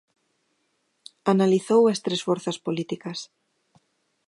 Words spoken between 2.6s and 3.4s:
políticas.